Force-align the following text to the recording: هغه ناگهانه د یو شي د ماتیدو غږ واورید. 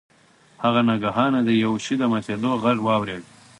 هغه 0.63 0.81
ناگهانه 0.89 1.39
د 1.45 1.49
یو 1.63 1.73
شي 1.85 1.93
د 1.99 2.03
ماتیدو 2.11 2.51
غږ 2.63 2.77
واورید. 2.83 3.23